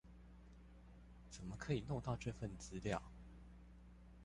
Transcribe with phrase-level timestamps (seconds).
[1.29, 2.99] 怎麼可以弄到這份資料